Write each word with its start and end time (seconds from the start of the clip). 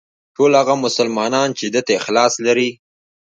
ټول 0.35 0.51
هغه 0.59 0.73
مسلمانان 0.85 1.49
چې 1.57 1.65
ده 1.73 1.81
ته 1.87 1.91
اخلاص 1.99 2.33
لري. 2.45 2.69